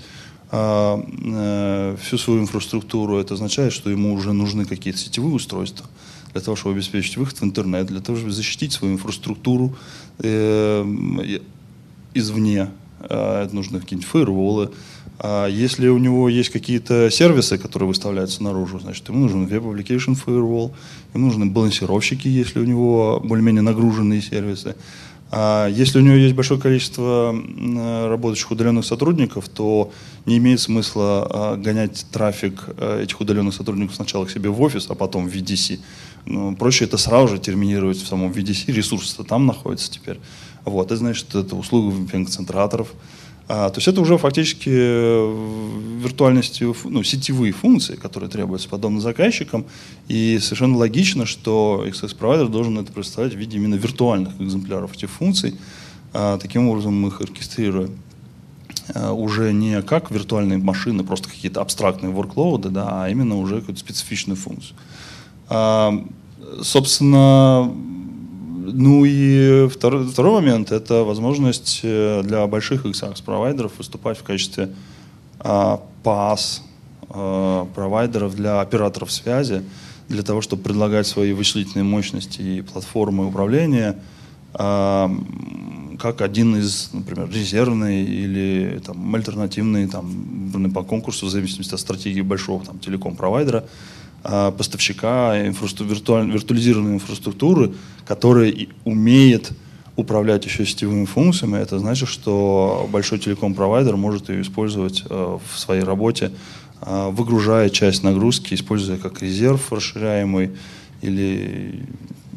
всю 0.51 2.19
свою 2.19 2.41
инфраструктуру. 2.41 3.19
Это 3.19 3.35
означает, 3.35 3.73
что 3.73 3.91
ему 3.91 4.15
уже 4.15 4.33
нужны 4.33 4.65
какие-то 4.65 4.99
сетевые 4.99 5.35
устройства 5.35 5.87
для 6.33 6.41
того, 6.41 6.57
чтобы 6.57 6.75
обеспечить 6.75 7.17
выход 7.17 7.39
в 7.39 7.45
интернет, 7.45 7.87
для 7.87 8.01
того, 8.01 8.17
чтобы 8.17 8.33
защитить 8.33 8.73
свою 8.73 8.95
инфраструктуру 8.95 9.77
э, 10.19 11.39
извне. 12.15 12.69
Э, 13.01 13.45
это 13.45 13.55
нужны 13.55 13.81
какие-нибудь 13.81 14.09
фаерволы. 14.09 14.71
А 15.21 15.47
если 15.49 15.89
у 15.89 15.99
него 15.99 16.29
есть 16.29 16.51
какие-то 16.51 17.11
сервисы, 17.11 17.59
которые 17.59 17.89
выставляются 17.89 18.43
наружу, 18.43 18.79
значит, 18.79 19.09
ему 19.09 19.21
нужен 19.21 19.47
Web 19.47 19.65
Application 19.65 20.17
Firewall, 20.17 20.73
ему 21.15 21.27
нужны 21.27 21.47
балансировщики, 21.47 22.29
если 22.29 22.61
у 22.61 22.65
него 22.65 23.21
более-менее 23.25 23.63
нагруженные 23.63 24.23
сервисы. 24.23 24.77
А 25.31 25.69
если 25.69 25.99
у 25.99 26.03
него 26.03 26.15
есть 26.15 26.35
большое 26.35 26.59
количество 26.59 27.35
работающих 28.09 28.51
удаленных 28.51 28.87
сотрудников, 28.87 29.49
то 29.49 29.93
не 30.25 30.39
имеет 30.39 30.61
смысла 30.61 31.27
а, 31.31 31.57
гонять 31.57 32.07
трафик 32.11 32.65
э, 32.79 33.03
этих 33.03 33.21
удаленных 33.21 33.53
сотрудников 33.53 33.97
сначала 33.97 34.25
к 34.25 34.31
себе 34.31 34.49
в 34.49 34.61
офис, 34.63 34.87
а 34.89 34.95
потом 34.95 35.29
в 35.29 35.35
VDC. 35.35 35.81
Ну, 36.25 36.57
проще 36.57 36.87
это 36.87 36.97
сразу 36.97 37.29
же 37.29 37.39
терминировать 37.39 37.99
в 37.99 38.07
самом 38.07 38.33
VDC, 38.33 38.73
ресурсы-то 38.73 39.23
там 39.25 39.47
находятся 39.47 39.91
теперь. 39.91 40.19
Вот, 40.65 40.87
это 40.87 40.97
значит, 40.97 41.35
это 41.35 41.57
услуга 41.57 41.97
VPN-концентраторов, 41.97 42.89
а, 43.51 43.71
то 43.71 43.79
есть 43.79 43.89
это 43.89 44.03
уже 44.03 44.19
фактически 44.19 44.69
э, 44.71 45.99
виртуальности, 46.03 46.67
ну, 46.85 47.03
сетевые 47.03 47.53
функции, 47.53 47.97
которые 47.97 48.29
требуются 48.29 48.69
подобно 48.69 49.01
заказчикам. 49.01 49.65
И 50.07 50.39
совершенно 50.39 50.77
логично, 50.77 51.25
что 51.25 51.83
XS-провайдер 51.87 52.49
должен 52.49 52.79
это 52.79 52.93
представлять 52.93 53.33
в 53.33 53.39
виде 53.39 53.57
именно 53.57 53.77
виртуальных 53.77 54.39
экземпляров 54.39 54.93
этих 54.95 55.09
функций. 55.09 55.55
А, 56.13 56.37
таким 56.37 56.69
образом 56.69 57.01
мы 57.01 57.09
их 57.09 57.23
оркестрируем 57.23 57.97
а, 58.95 59.13
уже 59.13 59.55
не 59.55 59.81
как 59.81 60.11
виртуальные 60.11 60.59
машины, 60.59 61.03
просто 61.03 61.31
какие-то 61.31 61.63
абстрактные 61.63 62.13
workload, 62.13 62.69
да, 62.69 63.05
а 63.05 63.09
именно 63.09 63.39
уже 63.39 63.61
какую-то 63.61 63.81
специфичную 63.81 64.37
функцию. 64.37 64.77
А, 65.49 66.05
собственно, 66.61 67.73
ну 68.73 69.05
и 69.05 69.69
второй, 69.69 70.07
второй 70.07 70.33
момент– 70.41 70.73
это 70.73 71.05
возможность 71.05 71.81
э, 71.83 72.23
для 72.25 72.47
больших 72.47 72.87
XRX-провайдеров 72.87 73.73
выступать 73.79 74.19
в 74.19 74.23
качестве 74.23 74.71
а, 75.41 75.81
PaaS 76.03 76.61
а, 77.11 77.67
провайдеров 77.75 78.35
для 78.35 78.61
операторов 78.61 79.13
связи, 79.13 79.63
для 80.09 80.23
того, 80.23 80.41
чтобы 80.41 80.63
предлагать 80.63 81.07
свои 81.07 81.33
вычислительные 81.33 81.85
мощности 81.85 82.41
и 82.41 82.63
платформы 82.63 83.27
управления 83.27 83.97
а, 84.55 85.11
как 85.99 86.21
один 86.21 86.57
из, 86.57 86.91
например, 86.93 87.29
резервный 87.31 88.03
или 88.05 88.81
там, 88.85 89.15
альтернативный 89.15 89.87
там, 89.89 90.71
по 90.75 90.83
конкурсу, 90.83 91.27
в 91.27 91.31
зависимости 91.31 91.75
от 91.75 91.81
стратегии 91.81 92.21
большого 92.21 92.65
там, 92.65 92.79
телеком-провайдера, 92.79 93.65
поставщика 94.29 95.47
инфраструк... 95.47 95.89
виртуализированной 95.89 96.95
инфраструктуры, 96.95 97.73
который 98.07 98.69
умеет 98.85 99.53
управлять 99.99 100.45
еще 100.45 100.65
сетевыми 100.65 101.07
функциями, 101.07 101.59
это 101.59 101.81
значит, 101.81 102.09
что 102.09 102.89
большой 102.93 103.19
телеком-провайдер 103.19 103.97
может 103.97 104.29
ее 104.29 104.43
использовать 104.43 105.03
э, 105.11 105.39
в 105.45 105.59
своей 105.59 105.83
работе, 105.83 106.31
э, 106.83 107.11
выгружая 107.11 107.69
часть 107.69 108.05
нагрузки, 108.05 108.55
используя 108.55 108.97
как 108.97 109.21
резерв 109.23 109.73
расширяемый 109.73 110.53
или 111.03 111.83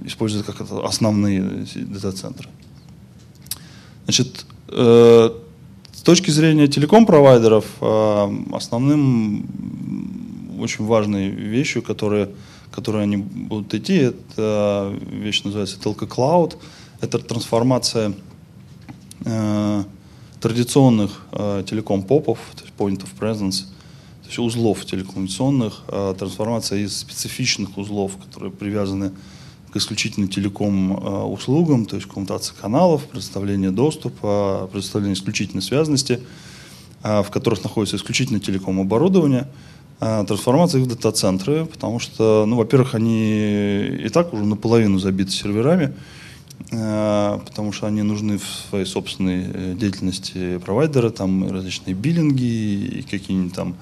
используя 0.05 0.41
как 0.41 0.61
основные 0.61 1.67
дата-центры. 1.75 2.49
Значит, 4.05 4.47
э, 4.69 5.29
с 5.93 6.01
точки 6.01 6.31
зрения 6.31 6.67
телеком-провайдеров, 6.67 7.65
основным 8.53 9.45
очень 10.61 10.85
важной 10.85 11.29
вещью, 11.29 11.81
которые, 11.81 12.29
которые 12.71 13.03
они 13.03 13.17
будут 13.17 13.73
идти. 13.73 13.95
Это 13.95 14.93
вещь 15.11 15.43
называется 15.43 15.77
Telco 15.77 16.07
Cloud. 16.07 16.57
Это 17.01 17.17
трансформация 17.19 18.13
э, 19.25 19.83
традиционных 20.39 21.25
э, 21.31 21.63
телеком-попов, 21.67 22.39
то 22.55 22.63
есть 22.63 22.73
point 22.77 23.03
of 23.03 23.09
presence, 23.19 23.65
то 24.21 24.27
есть 24.27 24.39
узлов 24.39 24.85
телекоммуникационных, 24.85 25.81
э, 25.87 26.15
трансформация 26.17 26.79
из 26.79 26.97
специфичных 26.97 27.77
узлов, 27.77 28.17
которые 28.17 28.51
привязаны 28.51 29.11
к 29.71 29.77
исключительно 29.77 30.27
телеком-услугам, 30.27 31.83
э, 31.83 31.85
то 31.87 31.95
есть 31.95 32.07
коммутация 32.07 32.55
каналов, 32.55 33.05
предоставление 33.05 33.71
доступа, 33.71 34.69
предоставление 34.71 35.15
исключительной 35.15 35.63
связности, 35.63 36.21
э, 37.01 37.23
в 37.23 37.31
которых 37.31 37.63
находится 37.63 37.97
исключительно 37.97 38.39
телеком-оборудование– 38.39 39.47
трансформация 40.01 40.81
их 40.81 40.87
в 40.87 40.89
дата-центры, 40.89 41.65
потому 41.65 41.99
что, 41.99 42.45
ну, 42.47 42.55
во-первых, 42.55 42.95
они 42.95 43.85
и 44.03 44.09
так 44.09 44.33
уже 44.33 44.45
наполовину 44.45 44.97
забиты 44.97 45.29
серверами, 45.29 45.93
а, 46.71 47.39
потому 47.39 47.71
что 47.71 47.87
они 47.87 48.01
нужны 48.01 48.37
в 48.37 48.45
своей 48.69 48.85
собственной 48.85 49.45
э, 49.53 49.75
деятельности 49.77 50.57
провайдера, 50.59 51.09
там 51.09 51.51
различные 51.51 51.93
биллинги 51.93 52.43
и 52.43 53.01
какие-нибудь 53.03 53.53
там 53.53 53.75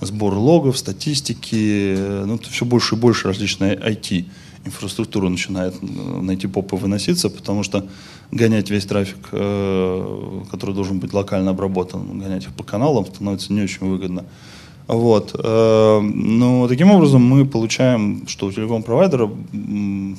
сбор 0.00 0.34
логов, 0.34 0.76
статистики, 0.76 1.94
э, 1.96 2.24
ну, 2.26 2.38
все 2.38 2.64
больше 2.64 2.96
и 2.96 2.98
больше 2.98 3.28
различной 3.28 3.76
IT 3.76 4.24
инфраструктура 4.64 5.28
начинает 5.28 5.74
э, 5.80 5.86
на 5.86 6.32
эти 6.32 6.46
попы 6.46 6.76
выноситься, 6.76 7.30
потому 7.30 7.62
что 7.62 7.86
гонять 8.30 8.70
весь 8.70 8.86
трафик, 8.86 9.28
который 9.30 10.74
должен 10.74 10.98
быть 10.98 11.12
локально 11.12 11.50
обработан, 11.50 12.18
гонять 12.18 12.44
их 12.44 12.52
по 12.54 12.64
каналам 12.64 13.06
становится 13.06 13.52
не 13.52 13.62
очень 13.62 13.86
выгодно. 13.86 14.24
Вот. 14.86 15.34
Э, 15.38 16.00
ну, 16.00 16.66
таким 16.68 16.90
образом 16.90 17.22
мы 17.22 17.46
получаем, 17.46 18.26
что 18.26 18.46
у 18.46 18.52
телеком-провайдера 18.52 19.30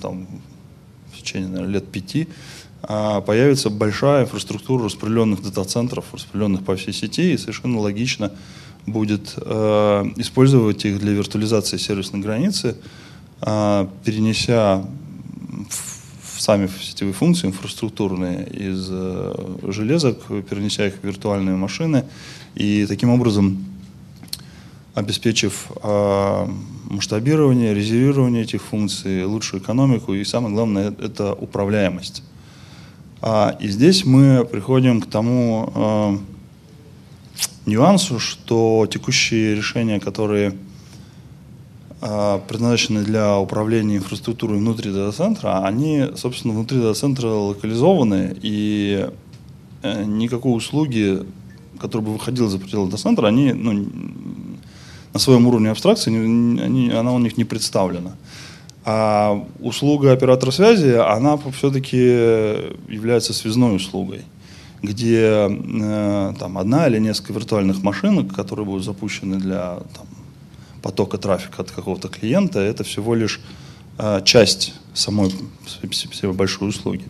там, 0.01 0.27
в 1.11 1.17
течение 1.17 1.49
наверное, 1.49 1.73
лет 1.73 1.87
пяти 1.87 2.27
а, 2.85 3.21
появится 3.21 3.69
большая 3.69 4.23
инфраструктура 4.23 4.85
распределенных 4.85 5.41
дата-центров, 5.41 6.05
распределенных 6.13 6.63
по 6.63 6.75
всей 6.75 6.93
сети, 6.93 7.33
и 7.33 7.37
совершенно 7.37 7.79
логично 7.79 8.31
будет 8.85 9.35
э, 9.37 10.11
использовать 10.17 10.83
их 10.83 10.99
для 10.99 11.13
виртуализации 11.13 11.77
сервисной 11.77 12.21
границы, 12.21 12.75
э, 13.41 13.87
перенеся 14.03 14.85
в 15.69 16.41
сами 16.41 16.69
сетевые 16.81 17.13
функции 17.13 17.47
инфраструктурные 17.47 18.45
из 18.49 18.89
э, 18.91 19.33
железок, 19.69 20.25
перенеся 20.49 20.87
их 20.87 20.95
в 21.01 21.03
виртуальные 21.05 21.55
машины 21.55 22.03
и 22.55 22.85
таким 22.85 23.11
образом 23.11 23.63
обеспечив 24.93 25.71
э, 25.81 26.47
масштабирование, 26.89 27.73
резервирование 27.73 28.43
этих 28.43 28.61
функций, 28.61 29.25
лучшую 29.25 29.61
экономику 29.61 30.13
и 30.13 30.23
самое 30.23 30.53
главное 30.53 30.93
это 30.99 31.33
управляемость. 31.33 32.23
А, 33.21 33.55
и 33.59 33.67
здесь 33.69 34.05
мы 34.05 34.45
приходим 34.45 35.01
к 35.01 35.07
тому 35.07 35.71
э, 35.75 36.17
нюансу, 37.65 38.19
что 38.19 38.87
текущие 38.89 39.55
решения, 39.55 39.99
которые 39.99 40.55
предназначены 42.49 43.01
для 43.03 43.39
управления 43.39 43.95
инфраструктурой 43.95 44.57
внутри 44.57 44.91
дата-центра, 44.91 45.63
они, 45.63 46.07
собственно, 46.17 46.53
внутри 46.53 46.81
дата-центра 46.81 47.27
локализованы, 47.27 48.35
и 48.41 49.07
э, 49.83 50.03
никакой 50.03 50.57
услуги, 50.57 51.23
которая 51.79 52.07
бы 52.07 52.13
выходила 52.13 52.49
за 52.49 52.59
пределы 52.59 52.87
дата-центра, 52.87 53.27
они 53.27 53.53
ну, 53.53 53.87
на 55.13 55.19
своем 55.19 55.47
уровне 55.47 55.69
абстракции, 55.69 56.09
они, 56.09 56.91
она 56.91 57.11
у 57.11 57.19
них 57.19 57.37
не 57.37 57.45
представлена. 57.45 58.11
А 58.85 59.45
услуга 59.59 60.11
оператора 60.11 60.51
связи, 60.51 60.95
она 60.95 61.37
все-таки 61.37 61.97
является 62.89 63.33
связной 63.33 63.75
услугой, 63.75 64.23
где 64.81 65.47
э, 65.49 66.33
там 66.37 66.57
одна 66.57 66.87
или 66.87 66.99
несколько 66.99 67.33
виртуальных 67.33 67.81
машин, 67.81 68.27
которые 68.27 68.65
будут 68.65 68.83
запущены 68.83 69.37
для 69.37 69.77
там, 69.95 70.05
потока 70.81 71.17
трафика 71.17 71.61
от 71.61 71.71
какого-то 71.71 72.09
клиента, 72.09 72.59
это 72.59 72.83
всего 72.83 73.15
лишь 73.15 73.39
э, 73.97 74.21
часть 74.25 74.73
самой 74.93 75.31
большой 76.33 76.69
услуги. 76.69 77.05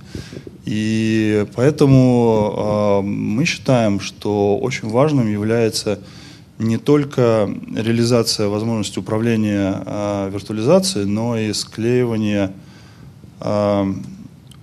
И 0.66 1.46
поэтому 1.56 2.54
э, 2.56 3.02
мы 3.02 3.46
считаем, 3.46 4.00
что 4.00 4.58
очень 4.60 4.90
важным 4.90 5.32
является 5.32 6.00
не 6.60 6.78
только 6.78 7.50
реализация 7.76 8.48
возможности 8.48 9.00
управления 9.00 9.84
э, 9.86 10.30
виртуализацией, 10.32 11.06
но 11.06 11.38
и 11.38 11.52
склеивание 11.54 12.54
э, 13.40 13.94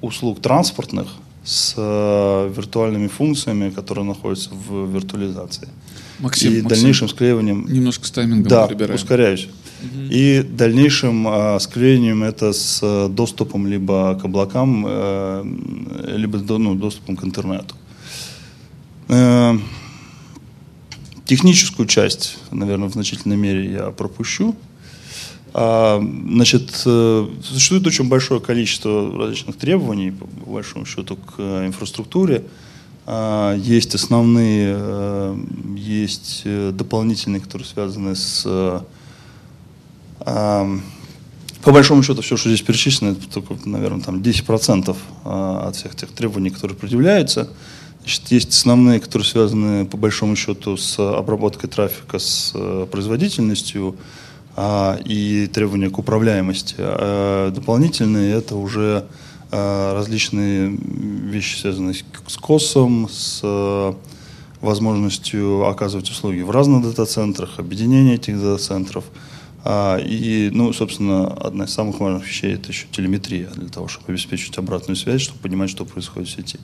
услуг 0.00 0.40
транспортных 0.40 1.08
с 1.44 1.74
э, 1.76 2.52
виртуальными 2.56 3.08
функциями, 3.08 3.70
которые 3.70 4.04
находятся 4.04 4.50
в 4.50 4.86
виртуализации. 4.92 5.68
Максим, 6.20 6.52
и 6.52 6.62
Максим, 6.62 6.68
дальнейшим 6.68 7.08
склеиванием... 7.08 7.66
Немножко 7.66 8.06
с 8.06 8.10
таймингом 8.10 8.48
да, 8.48 8.66
прибираем. 8.66 8.94
ускоряюсь. 8.94 9.48
Угу. 9.82 10.02
И 10.10 10.42
дальнейшим 10.42 11.26
э, 11.26 11.58
склеиванием 11.60 12.22
это 12.22 12.52
с 12.52 13.08
доступом 13.08 13.66
либо 13.66 14.18
к 14.20 14.24
облакам, 14.24 14.84
э, 14.86 15.44
либо 16.16 16.38
ну, 16.38 16.74
доступом 16.74 17.16
к 17.16 17.24
интернету. 17.24 17.74
Э, 19.08 19.58
Техническую 21.30 21.86
часть, 21.86 22.38
наверное, 22.50 22.88
в 22.88 22.92
значительной 22.92 23.36
мере 23.36 23.70
я 23.70 23.90
пропущу. 23.92 24.56
А, 25.54 26.02
значит, 26.02 26.82
э, 26.84 27.28
существует 27.44 27.86
очень 27.86 28.08
большое 28.08 28.40
количество 28.40 29.16
различных 29.16 29.54
требований, 29.56 30.10
по 30.10 30.26
большому 30.50 30.86
счету, 30.86 31.14
к 31.14 31.34
э, 31.38 31.68
инфраструктуре. 31.68 32.46
А, 33.06 33.54
есть 33.54 33.94
основные, 33.94 34.74
э, 34.76 35.38
есть 35.76 36.42
дополнительные, 36.72 37.40
которые 37.40 37.68
связаны 37.68 38.16
с... 38.16 38.42
А, 40.18 40.68
по 41.62 41.70
большому 41.70 42.02
счету, 42.02 42.22
все, 42.22 42.36
что 42.36 42.48
здесь 42.48 42.62
перечислено, 42.62 43.12
это 43.12 43.28
только, 43.28 43.56
наверное, 43.66 44.02
там 44.02 44.20
10% 44.20 44.96
от 45.22 45.76
всех 45.76 45.94
тех 45.94 46.10
требований, 46.10 46.50
которые 46.50 46.76
предъявляются. 46.76 47.50
Значит, 48.00 48.28
есть 48.28 48.52
основные, 48.52 49.00
которые 49.00 49.26
связаны 49.26 49.84
по 49.84 49.96
большому 49.96 50.36
счету 50.36 50.76
с 50.76 50.98
обработкой 50.98 51.68
трафика, 51.68 52.18
с 52.18 52.52
э, 52.54 52.86
производительностью 52.90 53.96
а, 54.56 54.98
и 55.04 55.46
требования 55.46 55.90
к 55.90 55.98
управляемости. 55.98 56.76
А 56.78 57.50
дополнительные 57.50 58.34
это 58.34 58.56
уже 58.56 59.06
а, 59.52 59.94
различные 59.94 60.70
вещи, 60.70 61.58
связанные 61.58 61.94
с 62.26 62.36
КОСом, 62.36 63.08
с 63.10 63.40
а, 63.42 63.96
возможностью 64.60 65.66
оказывать 65.66 66.10
услуги 66.10 66.40
в 66.40 66.50
разных 66.50 66.84
дата-центрах, 66.84 67.58
объединение 67.58 68.16
этих 68.16 68.40
дата-центров. 68.40 69.04
А, 69.64 69.98
и, 69.98 70.50
ну, 70.52 70.72
собственно, 70.72 71.26
одна 71.28 71.64
из 71.64 71.72
самых 71.72 72.00
важных 72.00 72.26
вещей 72.26 72.54
это 72.54 72.68
еще 72.68 72.86
телеметрия 72.92 73.48
для 73.54 73.68
того, 73.68 73.88
чтобы 73.88 74.12
обеспечить 74.12 74.56
обратную 74.56 74.96
связь, 74.96 75.22
чтобы 75.22 75.40
понимать, 75.40 75.70
что 75.70 75.84
происходит 75.84 76.28
в 76.28 76.32
сети. 76.32 76.58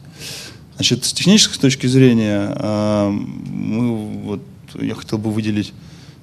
Значит, 0.77 1.07
с 1.07 1.13
технической 1.15 1.59
точки 1.59 1.87
зрения, 1.87 2.53
а, 2.55 3.11
мы, 3.11 3.97
вот, 4.23 4.43
я 4.75 4.95
хотел 4.95 5.17
бы 5.19 5.31
выделить 5.31 5.73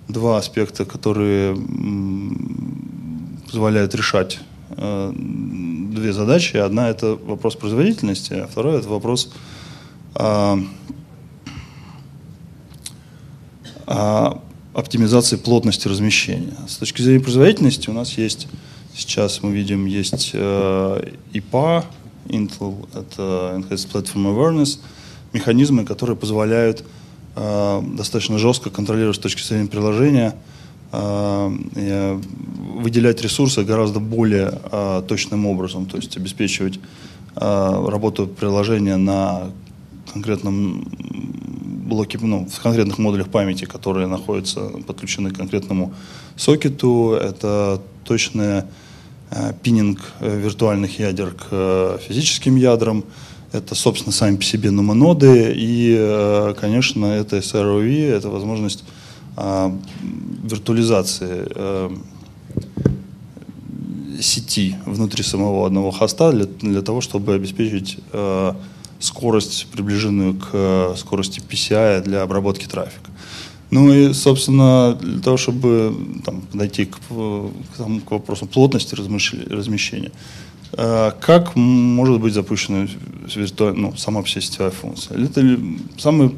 два 0.07 0.37
аспекта, 0.37 0.85
которые 0.85 1.57
позволяют 3.45 3.95
решать 3.95 4.39
а, 4.69 5.11
две 5.11 6.13
задачи. 6.13 6.57
Одна 6.57 6.87
это 6.89 7.15
вопрос 7.15 7.55
производительности, 7.55 8.33
а 8.33 8.47
вторая 8.47 8.77
это 8.77 8.89
вопрос 8.89 9.33
а, 10.13 10.59
оптимизации 14.75 15.37
плотности 15.37 15.87
размещения. 15.87 16.53
С 16.67 16.77
точки 16.77 17.01
зрения 17.01 17.21
производительности 17.21 17.89
у 17.89 17.93
нас 17.93 18.19
есть 18.19 18.47
сейчас 18.95 19.41
мы 19.41 19.51
видим 19.51 19.87
есть 19.87 20.35
ИПА, 20.35 21.85
Intel, 22.27 22.87
это 22.93 23.55
Enhanced 23.57 23.91
Platform 23.91 24.35
Awareness, 24.35 24.79
механизмы, 25.33 25.85
которые 25.85 26.15
позволяют 26.15 26.83
э, 27.35 27.81
достаточно 27.95 28.37
жестко 28.37 28.69
контролировать 28.69 29.17
с 29.17 29.19
точки 29.19 29.41
зрения 29.41 29.67
приложения, 29.67 30.35
э, 30.91 32.19
выделять 32.75 33.21
ресурсы 33.21 33.63
гораздо 33.63 33.99
более 33.99 34.59
э, 34.71 35.03
точным 35.07 35.45
образом, 35.45 35.85
то 35.85 35.97
есть 35.97 36.15
обеспечивать 36.17 36.79
э, 37.35 37.85
работу 37.87 38.27
приложения 38.27 38.97
на 38.97 39.51
конкретном 40.11 40.85
блоке, 41.87 42.19
ну, 42.21 42.47
в 42.47 42.61
конкретных 42.61 42.97
модулях 42.97 43.29
памяти, 43.29 43.65
которые 43.65 44.07
находятся 44.07 44.61
подключены 44.85 45.31
к 45.31 45.37
конкретному 45.37 45.93
сокету. 46.35 47.13
Это 47.13 47.81
точная 48.03 48.61
Э, 48.61 48.82
пининг 49.61 49.99
э, 50.19 50.39
виртуальных 50.39 50.99
ядер 50.99 51.31
к 51.31 51.47
э, 51.51 51.97
физическим 52.07 52.55
ядрам. 52.55 53.03
Это, 53.51 53.75
собственно, 53.75 54.11
сами 54.11 54.37
по 54.37 54.43
себе 54.43 54.71
нумоноды. 54.71 55.53
И, 55.55 56.55
конечно, 56.59 57.05
это 57.05 57.37
SROV, 57.37 58.09
это 58.09 58.29
возможность 58.29 58.83
виртуализации 60.43 61.47
сети 64.19 64.75
внутри 64.87 65.23
самого 65.23 65.67
одного 65.67 65.91
хоста 65.91 66.31
для, 66.31 66.45
для 66.45 66.81
того, 66.81 67.01
чтобы 67.01 67.35
обеспечить 67.35 67.99
скорость, 68.99 69.67
приближенную 69.71 70.33
к 70.33 70.95
скорости 70.97 71.39
PCI 71.39 72.01
для 72.01 72.23
обработки 72.23 72.65
трафика. 72.65 73.11
Ну 73.73 73.91
и, 73.91 74.13
собственно, 74.13 74.95
для 75.01 75.19
того, 75.19 75.35
чтобы 75.35 75.95
там, 76.23 76.41
подойти 76.41 76.85
к, 76.85 76.95
к, 76.95 78.05
к 78.05 78.11
вопросу 78.11 78.45
плотности 78.45 78.93
размещения, 78.93 80.11
э, 80.73 81.11
как 81.19 81.55
может 81.55 82.21
быть 82.21 82.35
запущена 82.35 82.87
ну, 83.75 83.95
сама 83.97 84.23
сетевая 84.25 84.69
функция? 84.69 85.17
Это 85.17 85.59
самый 85.97 86.35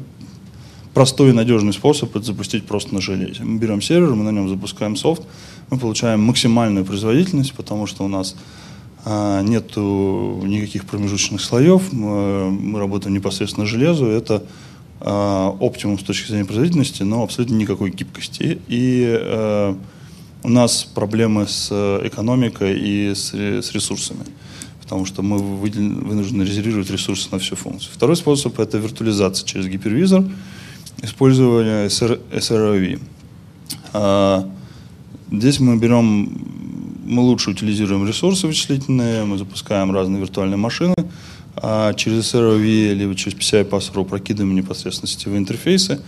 простой 0.94 1.28
и 1.28 1.32
надежный 1.34 1.74
способ 1.74 2.16
это 2.16 2.24
запустить 2.24 2.64
просто 2.64 2.94
на 2.94 3.02
железе. 3.02 3.44
Мы 3.44 3.58
берем 3.58 3.82
сервер, 3.82 4.14
мы 4.14 4.24
на 4.24 4.30
нем 4.30 4.48
запускаем 4.48 4.96
софт, 4.96 5.22
мы 5.68 5.78
получаем 5.78 6.22
максимальную 6.22 6.86
производительность, 6.86 7.52
потому 7.52 7.86
что 7.86 8.02
у 8.02 8.08
нас 8.08 8.34
а, 9.04 9.42
нет 9.42 9.76
никаких 9.76 10.86
промежуточных 10.86 11.42
слоев, 11.42 11.92
мы, 11.92 12.78
работаем 12.78 13.14
непосредственно 13.14 13.66
железу, 13.66 14.06
это 14.06 14.42
Э, 14.42 14.75
оптимум 15.00 15.98
с 15.98 16.02
точки 16.02 16.28
зрения 16.28 16.46
производительности, 16.46 17.02
но 17.02 17.22
абсолютно 17.22 17.54
никакой 17.54 17.90
гибкости. 17.90 18.58
И 18.68 19.04
э, 19.06 19.74
у 20.42 20.48
нас 20.48 20.84
проблемы 20.84 21.46
с 21.46 21.70
экономикой 22.04 22.78
и 22.78 23.14
с, 23.14 23.34
с 23.34 23.72
ресурсами, 23.72 24.24
потому 24.82 25.04
что 25.04 25.22
мы 25.22 25.38
вынуждены 25.38 26.42
резервировать 26.42 26.90
ресурсы 26.90 27.28
на 27.30 27.38
всю 27.38 27.56
функцию. 27.56 27.92
Второй 27.92 28.16
способ– 28.16 28.58
это 28.60 28.78
виртуализация 28.78 29.46
через 29.46 29.66
гипервизор, 29.66 30.24
использование 31.02 31.86
SR, 31.86 32.20
SROV. 32.32 33.00
А, 33.92 34.48
здесь 35.30 35.60
мы 35.60 35.76
берем, 35.76 36.38
мы 37.04 37.22
лучше 37.22 37.50
утилизируем 37.50 38.06
ресурсы 38.06 38.46
вычислительные, 38.46 39.24
мы 39.24 39.36
запускаем 39.36 39.92
разные 39.92 40.20
виртуальные 40.20 40.56
машины– 40.56 40.94
а 41.56 41.94
через 41.94 42.34
SROV 42.34 42.94
либо 42.94 43.14
через 43.14 43.36
PCI 43.36 43.68
Pass.ru 43.68 44.04
прокидываем 44.04 44.54
непосредственно 44.54 45.08
сетевые 45.08 45.38
интерфейсы. 45.38 46.00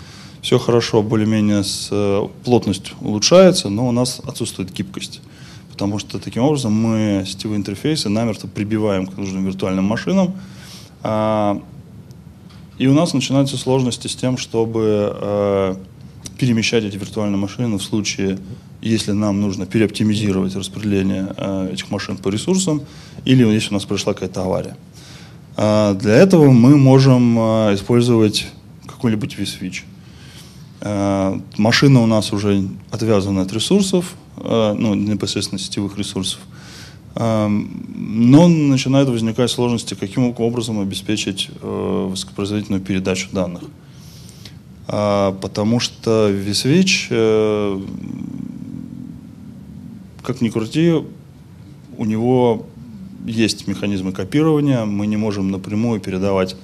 Все 0.42 0.58
хорошо, 0.58 1.02
более-менее 1.02 1.64
с, 1.64 1.88
э, 1.90 2.28
плотность 2.44 2.92
улучшается, 3.00 3.68
но 3.68 3.88
у 3.88 3.92
нас 3.92 4.20
отсутствует 4.24 4.72
гибкость. 4.72 5.20
потому 5.72 6.00
что 6.00 6.18
таким 6.18 6.42
образом 6.42 6.72
мы 6.72 7.22
сетевые 7.24 7.56
интерфейсы 7.56 8.08
намертво 8.08 8.48
прибиваем 8.48 9.06
к 9.06 9.16
нужным 9.16 9.44
виртуальным 9.44 9.84
машинам. 9.84 10.34
А, 11.04 11.62
и 12.78 12.88
у 12.88 12.94
нас 12.94 13.14
начинаются 13.14 13.56
сложности 13.56 14.08
с 14.08 14.16
тем, 14.16 14.38
чтобы 14.38 15.16
э, 15.20 15.76
перемещать 16.38 16.84
эти 16.84 16.96
виртуальные 16.96 17.38
машины 17.38 17.76
в 17.76 17.82
случае, 17.82 18.38
если 18.80 19.12
нам 19.12 19.40
нужно 19.40 19.66
переоптимизировать 19.66 20.56
распределение 20.56 21.32
э, 21.36 21.70
этих 21.72 21.90
машин 21.90 22.16
по 22.16 22.28
ресурсам, 22.28 22.82
или 23.24 23.44
если 23.46 23.70
у 23.70 23.74
нас 23.74 23.84
произошла 23.84 24.14
какая-то 24.14 24.42
авария. 24.42 24.76
А, 25.60 25.94
для 25.94 26.14
этого 26.14 26.52
мы 26.52 26.76
можем 26.76 27.36
э, 27.36 27.74
использовать 27.74 28.46
какой-нибудь 28.86 29.34
vSwitch. 29.36 29.82
Э, 30.82 31.36
машина 31.56 32.00
у 32.00 32.06
нас 32.06 32.32
уже 32.32 32.68
отвязана 32.92 33.42
от 33.42 33.52
ресурсов, 33.52 34.14
э, 34.36 34.76
ну, 34.78 34.94
непосредственно 34.94 35.58
сетевых 35.58 35.98
ресурсов. 35.98 36.40
Но 37.16 38.46
начинают 38.46 39.08
возникать 39.08 39.50
сложности, 39.50 39.94
каким 39.94 40.32
образом 40.38 40.78
обеспечить 40.78 41.50
высокопроизводительную 41.60 42.80
передачу 42.80 43.28
данных. 43.32 43.62
А, 44.86 45.32
потому 45.32 45.80
что 45.80 46.30
vSwitch, 46.30 47.82
как 50.22 50.40
ни 50.40 50.50
крути, 50.50 50.94
у 51.96 52.04
него 52.04 52.66
есть 53.24 53.66
механизмы 53.66 54.12
копирования, 54.12 54.84
мы 54.84 55.06
не 55.06 55.16
можем 55.16 55.50
напрямую 55.50 56.00
передавать 56.00 56.56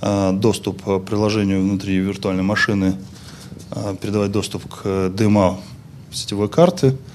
э, 0.00 0.32
доступ 0.32 0.82
к 0.82 0.98
приложению 1.00 1.62
внутри 1.62 1.96
виртуальной 1.98 2.42
машины, 2.42 2.96
э, 3.70 3.96
передавать 4.00 4.32
доступ 4.32 4.66
к 4.66 4.86
DMA 4.86 5.56
сетевой 6.10 6.48
карты– 6.48 6.96